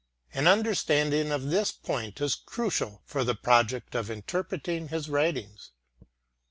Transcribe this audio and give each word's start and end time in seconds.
An 0.33 0.47
understanding 0.47 1.29
of 1.31 1.51
this 1.51 1.71
point 1.71 2.19
is 2.21 2.33
crucial 2.33 3.03
for 3.05 3.23
the 3.23 3.35
project 3.35 3.93
of 3.93 4.09
interpreting 4.09 4.87
his 4.87 5.07
writings. 5.07 5.73